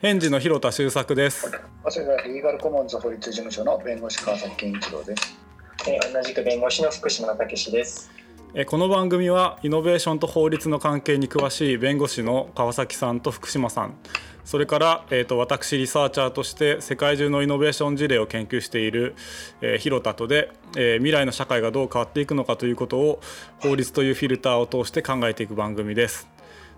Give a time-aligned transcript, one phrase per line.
[0.00, 1.50] 返事の広田修作です。
[1.88, 5.36] それからリーガルコモンズ法律事務所の弁護士川崎健一郎です。
[5.88, 8.08] えー同じく弁護士の福島武史です。
[8.54, 13.94] えこの番組はイノベーションと法律の関係に詳しい弁護士の川崎さんと福島さん
[14.44, 19.16] それから、えー、と私リサーチャーとして世界中のイノベーション事例を研究している、
[19.60, 23.20] えー広田とで、えー未来の社会がどう変わっていくのかということを
[23.58, 26.28] 法律というフィルターを通して考えていく番組です。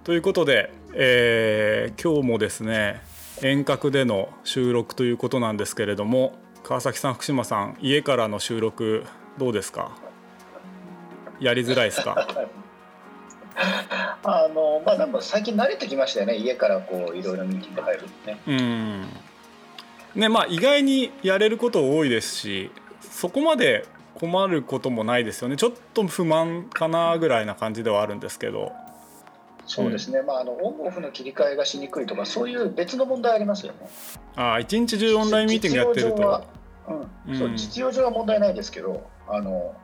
[0.05, 3.03] ということで、えー今日もですね
[3.43, 9.05] 遠隔での収録ということなんですけれども川崎さん福島さん家からの収録
[9.39, 9.93] どうですか？
[11.41, 12.27] やりづらいですか？
[14.23, 16.37] あのまあでも最近慣れてきましたよね。
[16.37, 18.41] 家からこういろいろミーティング入るのね。
[18.47, 20.21] うん。
[20.21, 25.57] ねまあ意外にやれること多いですしそこまで困ることもないですよね。
[25.57, 28.73] ちょっと不満かなぐらいな感じではあるんですけど
[29.71, 30.21] そうですね。
[30.23, 33.89] まああのオンオフの切り替えがしにくいとかそういう別の問題ありますよね。
[34.35, 36.17] ああ一日中オンラインミーティングやってると。
[36.17, 36.45] 実用上は、
[37.29, 37.57] うん、そううん。
[37.57, 39.77] 実用上は問題ないですけど、あの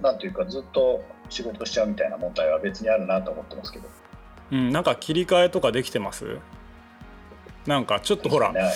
[0.00, 3.88] なんていうかずっと仕事しちゃうみたいな問題は別にあるなと思ってますけど。
[4.50, 6.38] うん、なんか切り替えとかできてます？
[7.66, 8.72] なんかちょっとほらね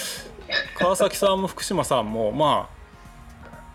[0.78, 2.69] 川崎さんも福島さんもま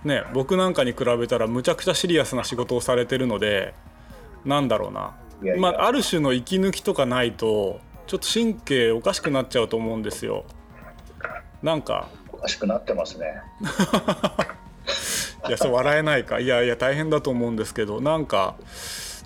[0.06, 3.74] あね僕なんかに比べたらむちゃくちゃシリアスな仕事をされてるので
[4.46, 5.16] なんだろうな
[5.58, 10.46] まあ、ある種の息抜きとかないとちょっと神経おかしくなっちゃうと思うんですよ。
[11.64, 12.10] なんか。
[12.32, 13.42] おかしくなってますね。
[15.48, 16.40] いやそう笑えないか。
[16.40, 18.02] いやいや大変だと思うんですけど。
[18.02, 18.56] なんか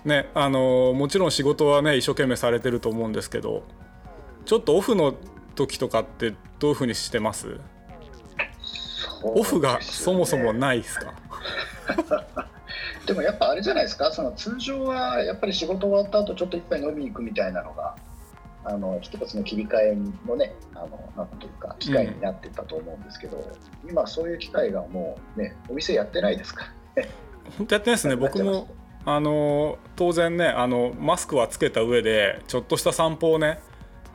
[0.04, 3.64] ねあのもちろん仕事はね一生懸命されてると思うんですけど。
[4.44, 5.14] ちょっとオフの
[5.56, 7.58] 時とかってどういうふうにしてます？
[9.22, 11.14] オフがそもそもないですか？
[13.06, 14.10] でもやっぱあれじゃないですか？
[14.12, 17.94] その通常はやっぱり仕事終わった後ちょっと一杯飲みに行くみたいなのが
[18.64, 19.96] あの一つの切り替え
[20.26, 23.48] のねあのなんというか機会になってたと思うんですけど、
[23.88, 26.66] 今そういう機会がもうねお店やってないですか
[26.96, 27.04] ら。
[27.56, 28.16] 本当やってないですね。
[28.16, 28.66] 僕も
[29.04, 33.60] あの当然ねあのマスクはつけた上でちょっとした散歩をね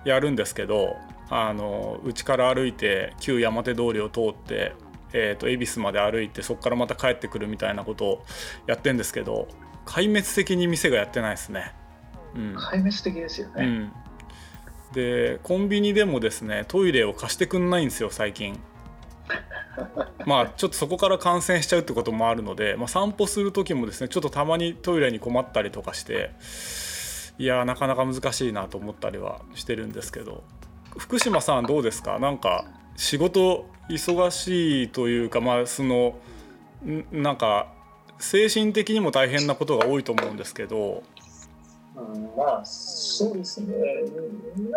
[0.03, 0.97] やるんですけど
[1.30, 4.74] あの家から歩いて旧山手通りを通って、
[5.13, 8.25] えー、と恵比寿まで歩いてそこからまた帰ってくるみたいなことを
[8.67, 9.47] やってんですけど
[9.85, 11.73] 壊滅的に店がやってないですね。
[12.35, 12.55] うん。
[12.57, 13.91] 壊滅的ですよね、うん、
[14.94, 18.59] でコンビニでもですねトイレを貸してくんないんですよ最近。
[20.25, 26.31] まあちょっとそこから感染しちゃうってこともあるので、まあ、散歩する時もですねちょっとたまにトイレに困ったりとかして
[27.38, 30.44] いやーなかなか難しいなと思ったりはしてるんですけど。
[30.97, 32.19] 福島さんどうですか？
[32.19, 32.66] なんか
[32.97, 36.16] 仕事忙しいというかまあその
[36.85, 37.74] んなんか
[38.19, 41.03] 精神的にも大変なことが多いと思うんですけど
[41.96, 43.75] うん、まあそうですね。
[44.56, 44.72] うん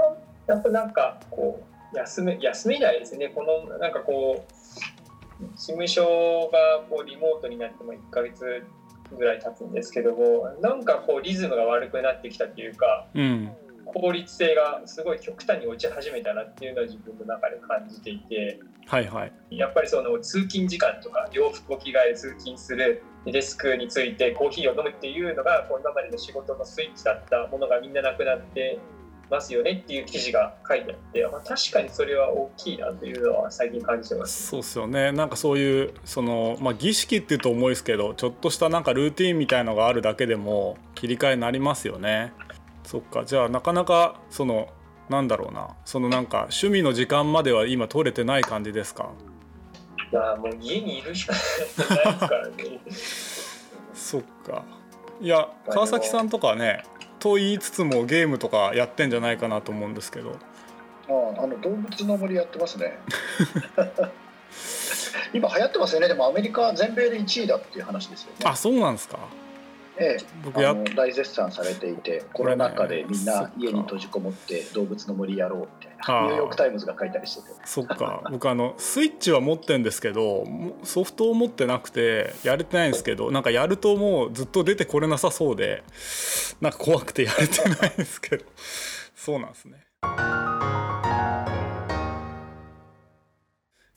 [0.47, 3.29] やっぱなんかこう休め休めないですね。
[3.29, 4.45] このなんかこ
[5.41, 8.67] う事務所がこうリモートになっても1ヶ月
[9.17, 13.07] ぐらい経つんですけども、なんかこうリズムが悪くなってきたというか。
[13.15, 13.51] うん
[13.85, 18.61] 効率性がすごい極端に落ち始めたなっていうのは自分の中で感じていて。
[18.87, 19.33] はいはい。
[19.51, 28.79] やっぱりその通勤時間とか洋服を着替え通勤するデスクについてコーヒーを飲むっていうのがこう今までの仕事のスイッチだったものがみんななくなって
[29.31, 34.49] ますよねっていう記事が書いてあって、まあ、確かにそれは大きいなというのは最近感じてます。
[34.49, 35.13] そうっすよね。
[35.13, 42.33] なんかそういうその、まあ、儀式っていうと重いですけどちょっとしたなんかルーティンみたいのがあるだけでも切り替えになりますよね
[42.85, 43.25] そっか。
[43.25, 44.69] じゃあなかなかその
[45.09, 45.69] なんだろうな。
[45.85, 49.11] そのなんか趣味の時間までは今取れてない感じですか？
[50.13, 51.47] いやもう家にいるしかないで
[51.77, 52.81] すからね。
[53.95, 54.65] そっか。
[55.21, 56.85] いや川崎さんとかはね
[57.19, 60.37] と言いつつもゲームとかやってんじゃないかなと思うんですけど。
[61.09, 62.99] ああの動物の森やってますね。
[65.35, 66.09] 今流行ってますよね。
[66.09, 68.37] でもアメリカ全米で1位だっていう話ですよね。
[68.45, 69.19] あそうなんですか
[69.99, 70.25] ええ。
[70.45, 77.55] 僕や大絶賛されていてコロナ禍でみんな家に閉じこもって動物の森やろうみたいあーなニューヨーク・タイムズが書いたりしてて。
[77.65, 78.23] そっか。
[78.31, 85.83] 僕あのスイッチは持ってんですけどもソフトを持ってなくてやれてないんですけどなんかやるともうずっと出てこれなさそうで
[86.61, 88.45] なんか怖くてやれてないんですけど。
[89.15, 89.79] そうなんですね。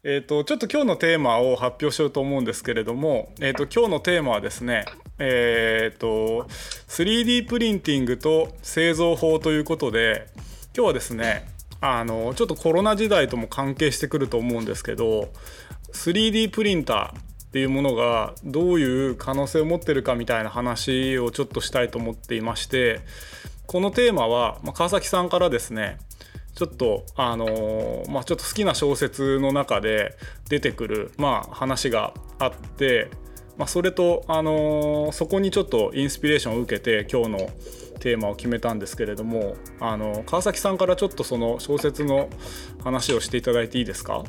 [0.04, 4.86] えー、とちょっと今日のテーマを発表しようと思うんですけれども、えー、と今日のテーマはですね、
[5.18, 6.48] えー、と
[6.88, 10.28] 3D プリンティングと製造法ということで
[10.76, 11.48] 今日はですね
[11.82, 15.30] あのちょっとコロナ時代とも関係してくると思うんですけど
[15.94, 23.02] 3D プリンターっていうものがどういう可能性を持ってるかみたいな話をちょっとしたいと思っていまして
[23.66, 25.98] このテーマは、まあ、川崎さんからですね
[26.58, 30.18] ちょっとあのー、まあちょっと好きな小説の中で
[30.50, 33.12] 出てくるまあ話があって、
[33.58, 37.50] まあ、それとあのー、そこにちょっとインスピレーションを受けて今日の
[38.00, 42.28] テーマを決めたんですけれどもあの川崎さんからちょっとその小説の
[42.84, 44.24] 話をしていただいていいですか？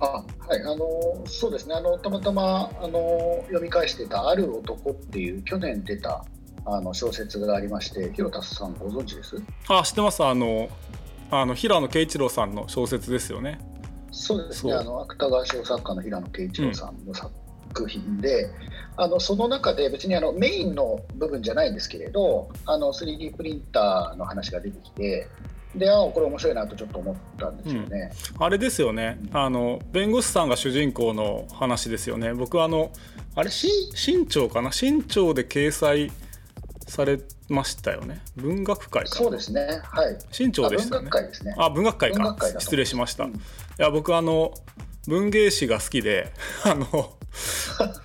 [0.00, 0.22] あは
[0.56, 1.74] いあのそうですね。
[1.74, 6.26] あのたまたまあの読み返してた「ある男」っていう去年出た
[6.66, 9.36] あの小説がありまして広田さんご存知です？
[9.68, 10.22] あ知ってます。
[10.22, 10.68] あの
[11.30, 13.58] あの平野啓一郎さんの小説ですよね。
[14.10, 17.32] そうですねあの芥川賞作家の平野啓一郎さんの作
[17.88, 18.50] 品で、うん、
[18.96, 25.26] あのその中で別にあのメインの部分じゃないんですけれどあの 3D プリンターの話が出てきて
[25.74, 28.12] であこれ面白いなとちょっと思ったんですよね。
[28.38, 32.32] うん、あれですよねあの弁護士さんが主人公の話ですよね。
[32.32, 32.92] 僕あの
[33.34, 34.70] あれ新潮かな？
[34.70, 36.12] 新潮で掲載
[36.86, 38.22] されましたよね。
[38.36, 39.80] 文学会そうですね。
[39.84, 40.18] はい。
[40.30, 41.02] 新潮でしたね。
[41.02, 41.54] 文学会ですね。
[41.58, 42.36] あ文学会か。
[42.58, 43.36] 失礼しました、うん、い
[43.78, 44.52] や僕あの
[45.06, 46.32] 文芸誌が好きで
[46.64, 47.16] あの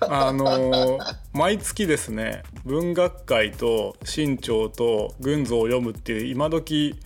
[0.00, 0.98] あの
[1.32, 6.98] 毎月ですね文学会と新潮と群像を読むっていう今時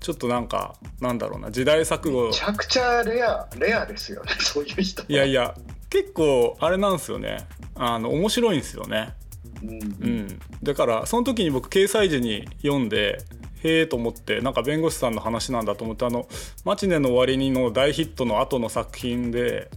[0.00, 2.26] ちょっとなんかなんだろうな時代錯誤。
[2.26, 4.32] めちゃくちゃレアレアですよね。
[4.40, 5.54] そういう人いやいや
[5.90, 7.46] 結構あれなんですよね。
[7.74, 9.14] あの面白いんですよね
[9.62, 13.18] うん、うん、だからその時に僕掲載時に読んで
[13.62, 16.28] へえと思ってなんか弁護士さんの話なんだと思ってあの
[16.64, 19.70] 「マチネの終わりに」の大ヒットの後の作品で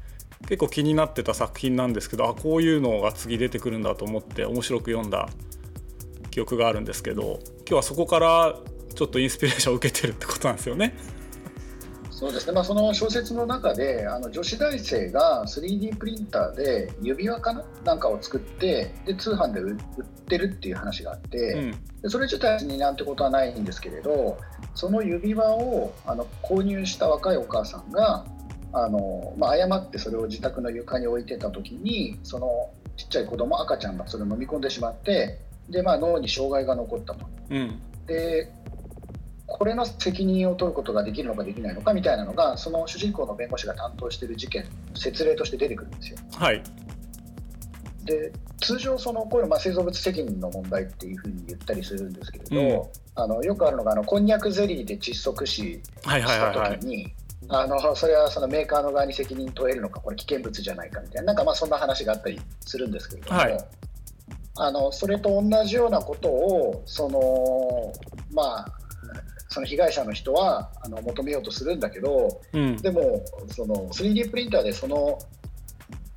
[0.47, 5.29] 結構気になってた作品なんですけどあこういうのが次出てくるんだと思って面白く読んだ
[6.29, 8.55] 記憶があるんですけど今日はそこから
[8.93, 10.95] ちょっとインスピレーションを受けてるってことなんですよね。
[12.21, 17.63] そうですね、まあ、その小説の中であの女子大生が 3D プリンターで指輪かな？
[17.83, 19.75] なんかを作ってで通販で売っ
[20.27, 24.37] てるっていう話があって、うん、でそれ自体になんてことはないんですけれど
[24.75, 28.23] その指輪をあの購入した若いお母さんが
[28.71, 35.39] あの、まあ、誤ってそれを自宅の床に置いてた時にそのちっちゃい子供赤ちゃんがそれを飲み込んでしまって
[35.71, 37.25] で、まあ、脳に障害が残ったと。
[37.49, 38.53] うん、で
[39.51, 44.65] これの責任を取ることができるのかできないのかみたいなのがその主人公の弁護士が担当している事件
[44.95, 46.17] 説例として出てくるんですよ。
[46.35, 46.63] はい、
[48.05, 48.31] で
[48.61, 57.13] 通常そのこういうのまあ製造物責任の問題っていうふうに言ったりするんですけれど、うん、あのよくあるのがあのこんにゃくゼリーで窒息死した時に。
[57.53, 63.57] あのそれはそのメーカーの側に責任問えるのかこれ危険物じゃないかみたいななんかまあそんな話があったりするんですけれども、はい、
[64.55, 67.91] あのそれと同じようなことをその
[68.31, 68.80] まあ
[69.51, 75.19] その被害者の人はあの求めようとするんだけど、うん、でもその 3D プリンターでその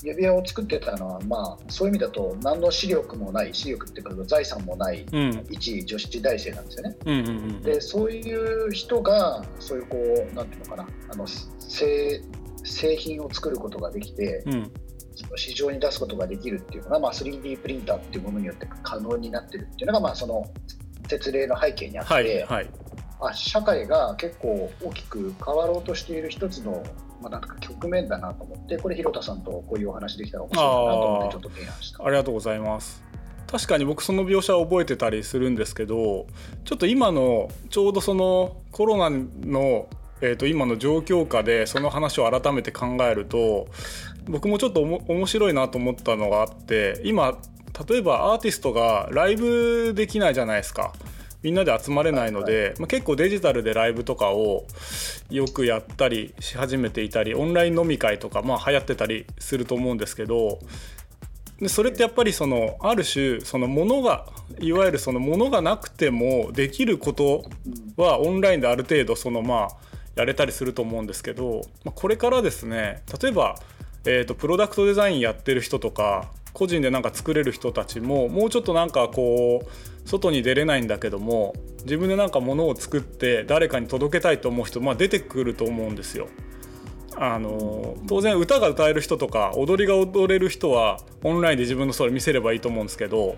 [0.05, 5.07] 指輪を作ってたのは、まあ、そういう意味だと何の視力もない視力っていうか財産もない、
[5.51, 6.97] 一女子大生なんですよね。
[7.07, 9.97] うんうんうん、でそういう人がそういうこ
[10.31, 11.27] うなんていうのかなあの
[11.59, 12.23] 製
[12.65, 14.73] 製品を作ることができて、うん、
[15.15, 20.45] その市場に出すことができるっていうのが、まあ、3D プリンターっていうものによって可能になってるっていうのが、まあ、その
[21.09, 22.84] 説例の背景にあって、はいはい、あ
[23.33, 26.83] 社会が結構大きく変わろうとしている一つの、
[27.23, 32.05] まあ、なんか局面だなと思ってこれ広田さんとこういうお話できたら面白いなと思ってちょっと提案した。
[32.05, 33.03] ありがとうございます。
[33.47, 36.27] 確かに僕その描写を覚えてたりするんですけど
[36.65, 39.87] ちょっと今のちょうどそのコロナの
[40.21, 43.67] えー、と今の状況下でその話を改めて考えると
[44.27, 47.37] 僕もちょっと面白いなと思ったのがあって今
[47.89, 50.93] 例えばアーティストがライブできないじゃないですか。
[51.45, 54.67] みんなで集まれないので、まあ、結構デジタルでライブとかを
[55.31, 60.59] よくやったりし始めていたりオンライン飲み会とかまあ流行ってたりすると思うんですけど
[61.61, 64.27] でそれってやっぱりそのある種そのものが
[64.59, 67.45] いわゆるそのものがなくてもできること
[67.99, 69.69] はオンラインである程度そのまあ
[70.17, 73.57] やれたりすると思うんですけど、まあ、これからですね例えば、
[74.07, 86.29] えーとプロダクトデザインやってる人とか個人でなんか作れる人たちももうちょっとなんかこう外に出れないんだけども自分でなんか物を作って誰かに届けたいと思う人、まあ、出てくると思うんですよ。
[87.17, 93.37] あの当然歌が歌える人とか踊りが踊れる人はオンラインで自分のそれ見せればいいと思うんですけど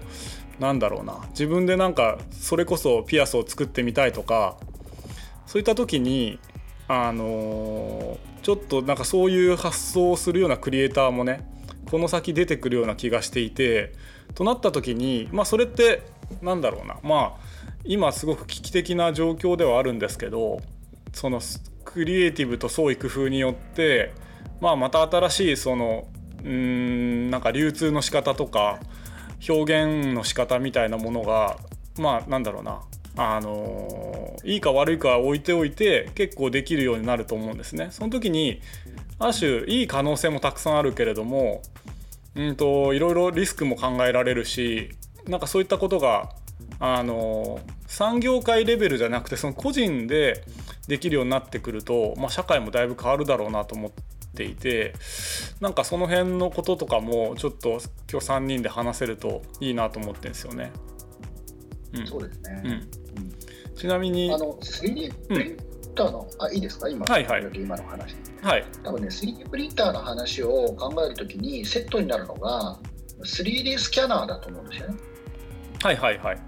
[0.58, 4.56] なんだろうな自分でなんかそれこそピアスを作ってみたいとか
[5.44, 6.38] そういった時に
[6.88, 11.46] あのちょっとなんかそういう発想をするようなクリエイターもね
[11.90, 13.92] この先出てくるような気がしていて
[14.34, 16.02] となった時にまあそれって
[16.42, 20.60] なんだろうなまあ今すごく危機的な状況ではあるんですけど
[21.12, 21.40] その
[21.84, 24.12] クリエイティブと創意工夫によって、
[24.60, 26.08] まあ、また新しいその
[26.44, 28.80] うんなんか流通の仕方とか
[29.48, 31.56] 表現の仕方みたいなものが
[31.98, 32.80] まあなんだろうな
[33.16, 37.88] あのいいか悪いか置いておいて結構できるようになると思うんですね。
[37.90, 38.60] その時に
[39.18, 41.62] ある種いい可能性もたくさんあるけれども
[42.34, 44.90] うんといろいろリスクも考えられるし
[45.26, 46.30] なんかそういったことが
[46.78, 50.44] あの産業界レベルじゃなくてその個人で
[50.88, 53.90] できるようになってくると、まあ、社会もだいぶ変わるだろうなと思っ
[54.34, 54.94] ていて
[55.60, 57.80] なんかその辺のこととかもちょっと
[58.10, 60.72] 今日3人で話せるといいなと思ってるんですよね。
[61.94, 62.62] うん、そうですね、
[63.16, 63.20] う
[63.70, 65.56] ん、ちなみにあの 3D プリン
[65.96, 66.88] ターの、うん、あいいですか？
[66.88, 68.14] 今,、はいはい、今の話。
[68.42, 72.78] はい、多分ね 3D プリンターの話を考えるときにセットになるのが
[73.24, 74.94] 3D スキャナーだと思うんですよね。
[75.82, 76.38] はいはいはい。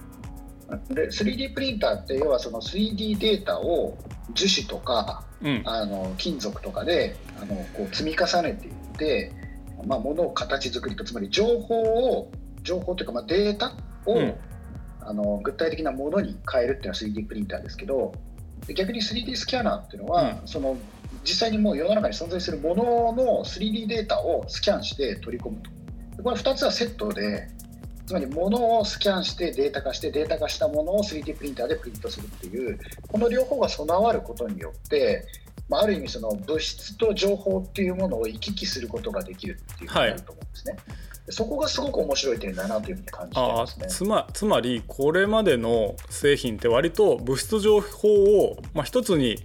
[0.90, 3.96] で 3D プリンターって要はその 3D データを
[4.34, 9.32] 樹脂とか、うん、あの金属とかであのこう積み重ねていって、
[9.86, 12.30] まあ、ものを形作りとつまり情報を
[12.62, 13.74] 情報というかまあデータ
[14.04, 14.34] を、うん、
[15.00, 18.12] あの具体的なものに変えるっていうのは 3D プリンターですけど
[18.74, 20.76] 逆に 3D スキャナーっていうのは、うん、その
[21.24, 25.56] 実際にもう世の中に存在するものの 3D データをスキャンして取り込む
[26.16, 26.22] と。
[26.22, 27.48] これ2つはセットで
[28.06, 35.26] つまり物をスキャンしてデータ化してデータ化したものを 3D プリンターでプリントするっていうこの両方が備わることによって
[35.68, 40.72] まあ、ある意味その物質と情報っていうものを行き来することができるっていうふうになると思うんですね。
[40.72, 40.82] はい、
[41.28, 43.86] そこがすごく面白い点だなというふうに感じてますね。
[43.88, 49.38] つまつまりこれまでの製品って割と物質情報を、まあ、一つに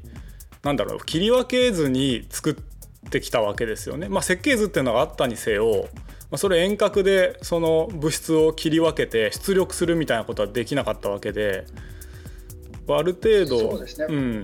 [0.63, 4.07] 何だろう切り分けずに作ってきたわけですよね。
[4.07, 5.89] まあ、設計図っていうのがあったにせよ
[6.31, 11.65] まあ、それ遠隔でその物質を切り分けて出力するみたいなことはできなかったわけで。
[12.89, 14.43] ある程度そうですね、うん、うん、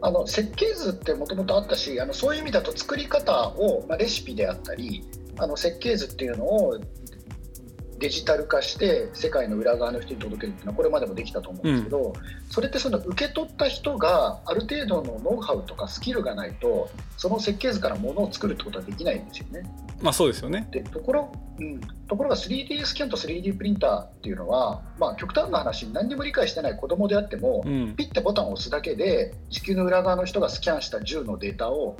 [0.00, 5.04] あの設計図ってもともとあったしあのそういう意味だと作り方を、まあ、レシピであったり
[5.38, 6.78] あの設計図っていうのを
[8.02, 12.12] デジタル化して世界の裏側の人に届けるっていうのはこれまでもできたと思うんですけど、うん、
[12.50, 19.62] それってその受け取った人がある程度のノウハウとかスキルがないとその設計図からものを作るってことはできないんですよね。
[20.02, 20.66] まあそうですよね。
[20.72, 31.96] でところ、うん、ところが 3D スキャンと 3D プリンターっていうのは、まあ、極端な話何にも理解してない子供であっても、うん、ピッてボタンを押すだけで地球の裏側の人がスキャンした銃のデータを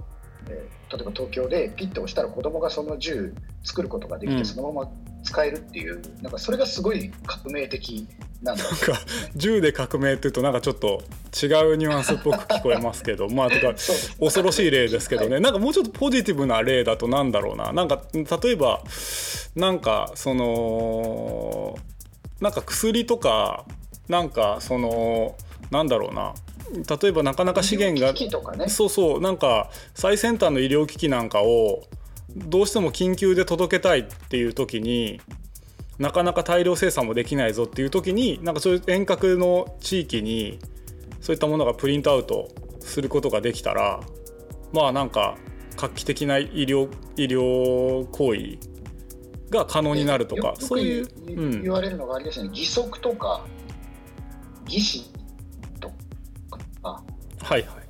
[0.48, 4.90] えー、例えば東京でピッて押したら子供がその銃作ることができて、うん、そのまま
[5.32, 8.06] 使えるっていうなんかそれがすごい革命的
[8.42, 8.74] なんなんか
[9.34, 11.02] 銃で革命っていうとなんかちょっと
[11.42, 13.74] 違うニュアンスっぽく聞こえますけど まあとか
[14.20, 17.72] 恐ろしい例ですけどね、はい、なんかもうちょっとポジティブな例だとなんだろうな。
[17.72, 18.82] なんか例えば
[19.56, 21.78] なんかその
[22.40, 23.64] なんか薬とか
[24.08, 25.36] なんかその
[25.70, 26.34] なんだろうな。
[26.72, 28.14] 例えばなかなか資源が、
[28.56, 29.20] ね、そうそう。
[29.20, 31.82] なんか最先端の医療機器なんかを
[32.36, 35.20] どうしても緊急で届けたいっていう時に
[35.98, 40.58] なかなか大量生産もできないぞっていう時になんかそういう遠隔の地域に
[41.20, 42.48] そういったものがプリントアウト
[42.80, 44.00] することができたら
[44.72, 45.36] まあなんか
[45.76, 48.58] 画期的な医療医療行為
[49.50, 52.48] が可能になるとかそういう、うん、言われるのがあれですね。
[52.48, 53.44] 義足とか
[54.64, 55.12] 義肢
[55.80, 55.90] と
[56.82, 57.02] か。
[57.42, 57.81] はいはい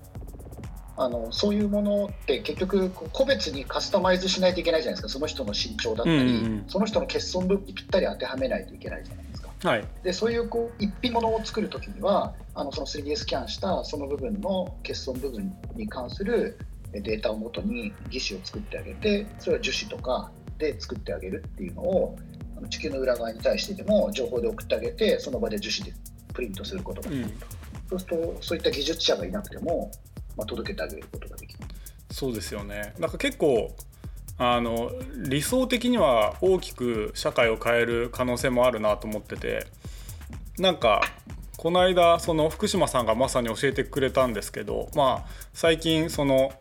[0.97, 5.09] あのそういうものって結局個別にカスタマイズしないといけないじゃないですか。
[5.09, 9.49] その人の身長だったり、うんうん、その人の欠損部にぴったり当てはめないといけないじゃないですか。
[9.63, 16.59] はい、でそういうこう一品物を作る時にはあのその 3D スキャンしたその部分の欠損部分に関する
[16.93, 22.19] データをもとに義手を作ってあげてそれは樹脂とかで作ってあげるっていうのを
[22.69, 25.97] 地球の裏側に対してでも情報で送ってあげてその場で樹脂で
[26.35, 27.47] プリントすることができると、
[27.95, 29.91] うん、そうするとそういった技術者がいなくても
[30.37, 31.61] まあ、届けてあげることができる
[32.11, 32.95] そうですよね。
[32.99, 33.75] なんか結構
[34.39, 34.91] あの
[35.29, 39.67] 理想的には大きく社会を変える可能性もあるなと思ってて
[40.59, 41.03] なんか
[41.57, 46.53] この間その福島さんがまさに教えてくれたんですけどまあ最近その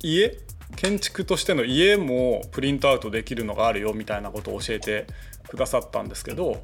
[0.00, 0.38] 家
[0.76, 5.06] 建築としての家もプリントアウトできるのがあるよみたいなことを教えて
[5.48, 6.60] くださったんですけど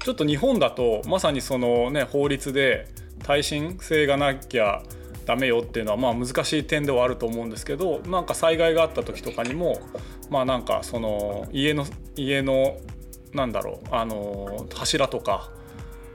[0.00, 2.88] ちょっと日本だとまさにそのね法律で
[3.24, 4.82] 耐震性がなきゃ
[5.28, 9.78] ダメよっていうのはまあ難しい点ではあると思うんですけどなんか災害があった時とかにも
[10.30, 11.84] まあなんかその家の
[12.16, 12.78] 家の
[13.34, 15.50] なんだろうあの柱とか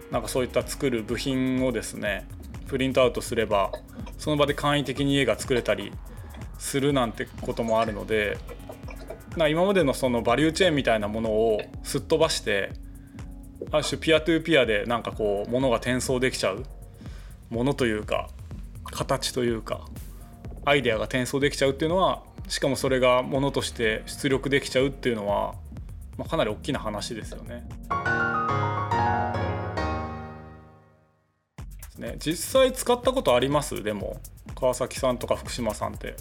[0.09, 2.27] なんかそういった作る部品をですね
[2.65, 3.71] プリントアウトすれば
[4.17, 5.91] その場で簡易的に家が作れたり
[6.57, 8.39] するなんてこともあるので
[9.37, 12.71] な今までのそのバリューチェーンみたいなものをすっ飛ばして
[13.69, 16.63] ある種ピアトゥーピアでなんかこう物が転送できちゃう
[17.51, 18.29] ものというか
[18.93, 19.85] 形というか
[20.65, 25.55] アイデアが転送できちゃうっていうのはしかもそれがものとして出力できちゃうっていうのは、
[26.17, 27.67] まあ、かなり大きな話ですよね。
[31.97, 33.83] ね実際使ったことあります？
[33.83, 34.19] でも
[34.55, 36.15] 川崎さんとか福島さんって。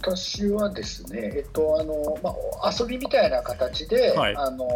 [0.00, 4.68] 私はですね、えっとあのまあ、遊びみたいな形で、はい、あの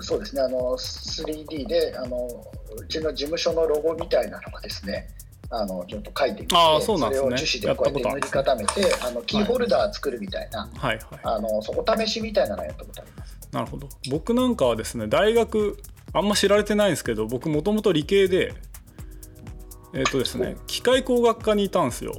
[0.00, 2.28] そうですねあの 3D であの
[2.76, 5.08] うちの事務所のロゴみたいなのがですね
[5.50, 13.38] あのちょっと書いてきてあそうなんです、ね、それを樹脂でこうやって塗り固めてあのキーホルダー作るみたいな、はいはい、あのそこ試しみたいなのやったことあります。
[13.50, 13.88] なるほど。
[14.10, 15.78] 僕なんかはですね大学
[16.12, 18.52] あんま知られてないんですけど僕もともと理系で
[19.94, 22.12] えっ、ー、とですね機械工学科にいたんですよ。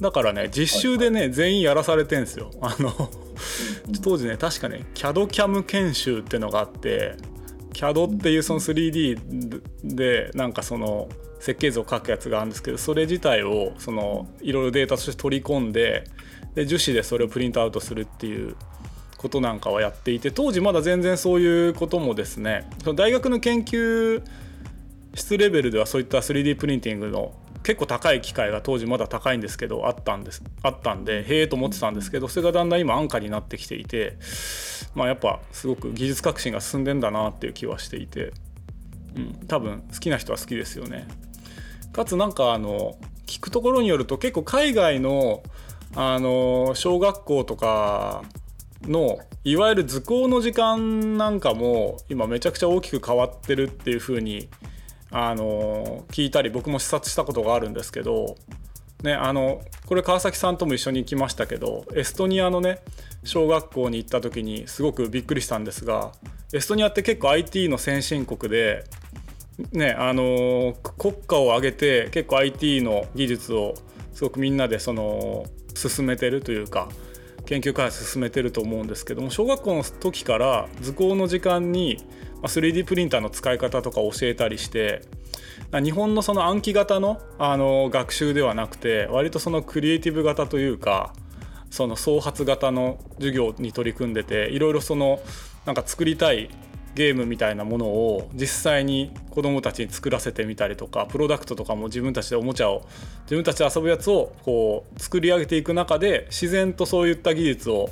[0.00, 2.50] だからね実習でね、全員やらされてんですよ。
[2.60, 2.92] あの
[4.02, 7.16] 当時ね確かね CADCAM 研修っていうのがあって
[7.72, 11.08] CAD っていうその 3D でなんかその
[11.40, 16.04] 設計図を書くやつがあるんですけどそれ自体をそのいろいろデータとして取り込んで
[16.54, 18.56] で樹脂でそれをプリントアウトするっていう
[19.16, 24.22] ことなんかはやっていて当時まだ全然そういうこともですねその大学の研究
[25.14, 34.16] 室レベルではそういった 3D プリンティングの結構高い機械が当時まだ高いんですけどあったんですあったんでへえと思ってたんですけどそれがだんだん今安価になってきていて
[34.94, 38.32] まあやっぱすごく技術革新が進んでんだなっていう気はしていて、
[39.16, 41.06] うん、多分好きな人は好きですよね。
[41.92, 45.42] かつなんかあの聞くところによると結構海外の
[45.96, 48.22] あの小学校とか
[48.82, 54.48] のいわゆる図工の時間なんかも今めちゃくちゃ大きく変わってるっていうふうに
[55.10, 58.36] あの聞いたり僕も視察したことがあるんですけど、
[59.02, 62.80] ね、あのこれ川崎さんとも一緒に行きましたけどエストニアのね
[63.24, 66.12] 小学校に行った時にすごくびっくりしたんですが
[66.52, 68.84] エストニアって結構 IT の先進国で、
[69.72, 73.74] ね、あの国家を挙げて結構 IT の技術を
[74.12, 76.88] すごくみんなでその進めてるというか
[77.50, 81.98] 研究開発進めてると思うんですけども小学校の時から図工の時間に
[82.42, 85.02] 3D プリンターの使い方とか教えたりして
[85.72, 91.12] 日本のその暗記型のあの学習ではなくて割とそのクリエイティブ型というか
[91.70, 95.18] その創発型の授業に取り組んでていろいろその
[95.66, 96.50] なんか作りたい
[96.94, 102.86] ゲームみたいなものを実際に子どもたちに作らせてみたりとかプロダクトとかも自分たちでおもちゃを
[103.22, 107.90] 自分たちで遊ぶやつをこう作り上げていく中で自然とそういった技術を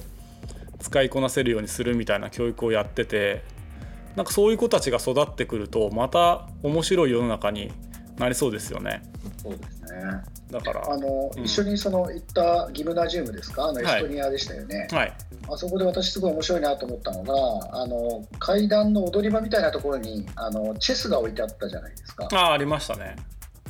[0.80, 3.42] 使いこなせるようにするみたいな教育をやってて
[4.16, 7.70] なんかそういう子たちが育ってくるとまた面白い世の中に
[8.18, 9.02] なりそうですよね。
[9.42, 10.22] そうですね。
[10.50, 13.66] だからあの、うん、一緒にその行ったギムナジウムですか？
[13.66, 15.12] あのエストニアでしたよね、はい、
[15.52, 22.28] あそこで私すごい面白いなと思ったのがあの階段の踊り場みたいなところにあのチェスが置いてあったじゃないですか。
[22.32, 23.16] あありましたね。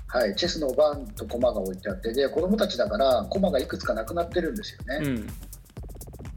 [0.07, 5.27] はい、チェスの盤と駒が置いてあってで子供たちだから駒がいくつかなくなってるんですよね、うん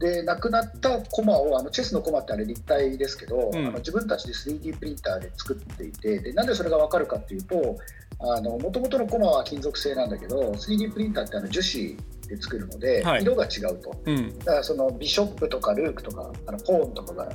[0.02, 7.78] でなくなったコマをあのチェスのコマってあれ立体ですけど、うん、あの自分たちで 3D プリンターで作っていてでなんでそれが分かるかっていうと
[8.18, 11.96] もともとのコマは金属製なんだけど 3D プリンターってあの樹脂
[12.28, 17.28] で作るので、はい、色が違うと、うん、だからそのビショップとかルークとかあのポーンとかが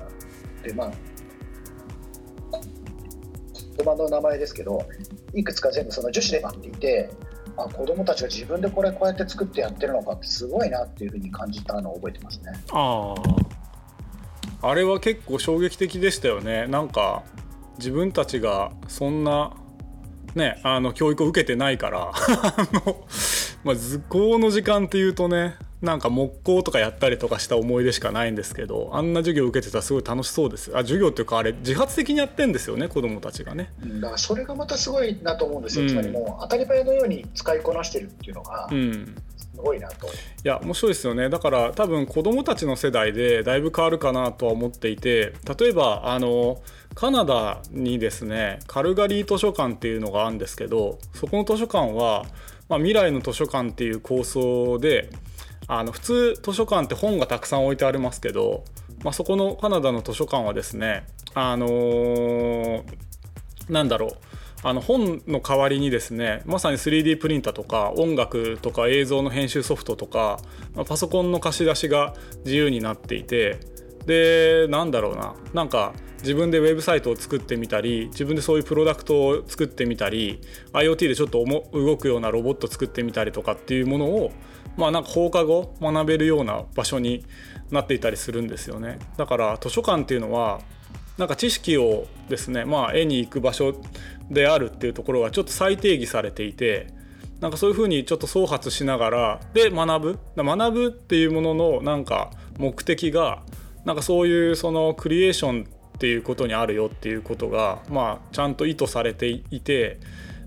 [0.62, 0.92] でまあ
[3.78, 4.86] コマの名前ですけど
[5.34, 7.10] いくつか全部その樹脂で待っていて
[7.58, 12.52] あ子供たちが自分でこれこうやって作ってやってるのかってすごいなっていうふうに感じたのを覚えてますね。
[12.72, 13.16] あ
[14.62, 16.68] ああれは結構衝撃的でしたよね。
[16.68, 17.24] なんか
[17.78, 19.54] 自分たちがそんな
[20.36, 22.12] ねあの教育を受けてないから。
[22.14, 22.14] あ
[22.74, 23.06] の、
[23.64, 30.72] まあ、図工の時間っていうとねなんか木工とかやったりとかした思い出しかないんですけどあんな授業受けてたらすごい楽しそうです。
[30.74, 33.72] あ授業っていうかあれ自発的にやってんですよね子どもたちがね。
[33.80, 39.16] だからそれがまたすごいなと思うんですよ、うん、つまりもう当たり前のように使いこなしてるっていうのが、うん。
[39.38, 40.08] すごいなと。
[40.08, 40.10] い
[40.44, 41.30] や面白いですよね。
[41.30, 46.62] だから多分子どもたちの世代でだいぶ変わるかなとは思っていて例えばあの
[46.96, 52.26] カナダにですねカルガリー図書館っていうのがあるんですけどそこの図書館は、
[52.70, 55.10] まあ、未来の図書館っていう構想で
[55.68, 58.64] あの普通図書館って本がたくさん置いてありますけど、
[59.04, 62.84] まあ、そこのカナダの図書館はですねあのー、
[63.70, 64.12] なんだろう
[64.64, 70.40] あの本の代わりにですねまさに 3D プリンターとか音楽とか映像の編集ソフトとか、
[70.88, 73.60] パソコンの貸し出しが自由になっていて
[74.08, 80.42] でなんだろうななんか自分でウェブサイトを作ってみたり自分でそういうプロダクトを作ってみたり
[80.74, 84.32] IoT でちょっと動くようなロボット作ってみたりとかっていうものを
[84.78, 87.26] まあなんか放課後学べるような場所に
[87.72, 89.00] なっていたりするんですよね。
[89.18, 90.62] だから図書館っていうのは
[91.18, 93.76] なんか知識をですねまあ絵に行く場所
[94.30, 96.88] であるっていうところがちょっと再定義されていて
[97.40, 100.44] なんかそういうふうにちょっと創発しながらで学ぶ。
[100.44, 103.44] 学ぶっていうもののなんか目的が
[103.86, 110.00] なんかそういうそのクリエーションっていうことにあるよっていうことが、まあ、ちゃんと意図されていて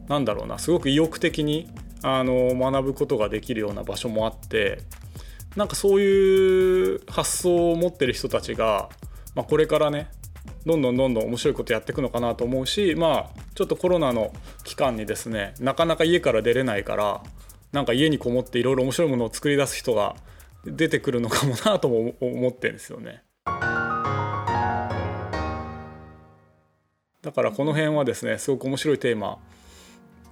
[0.09, 1.69] なんだろうなすごく意欲的に
[2.03, 4.83] あの学ぶことができるような場所もあって
[5.57, 8.89] なんかそういう発想を持ってる人たちが、
[9.35, 10.11] まあ、これからね
[10.65, 14.33] どんどんどんどん面白いことやっていくのかなと思うしまあちょっとコロナの
[14.65, 17.23] 期間にですねなかなか家から出れないから
[17.73, 20.17] なんか家にこもっていろいろ面白いものを作り出す人が
[20.65, 23.23] 出てくるのかもなとも思ってるんですよね。
[27.23, 29.39] だからこの辺はですねすごく面白いテーマ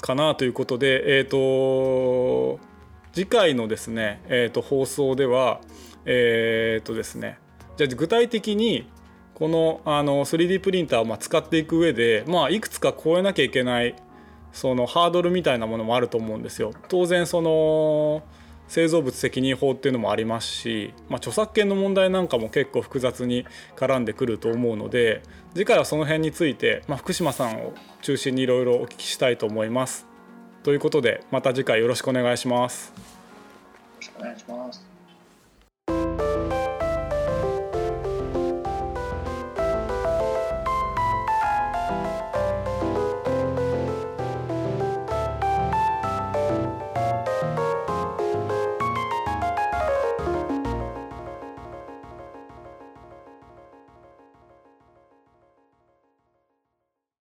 [0.01, 2.61] かなということでえっ、ー、と
[3.13, 5.61] 次回のですね、えー、と放送では
[6.05, 7.39] えっ、ー、とですね
[7.77, 8.89] じゃあ具体的に
[9.35, 13.95] このあの 3D プリンターをま使っていく上で、まあ、いくつか超えなきゃいけない
[14.53, 16.73] そのハードルみたいなものもあると思うんですよ。
[16.89, 18.25] 当然その
[18.69, 25.23] 製造物責任法っていうのもありますし、まあ、著作権の問題なんかも結構複雑に絡んでくると思うので
[25.55, 30.07] 次回はその辺について、まあ、福島さんを中心にいろいろお聞きしたいと思います。
[30.63, 32.93] ということでまた次回よろしくお願いします。
[32.95, 33.03] よ
[33.97, 34.98] ろしくお願いします。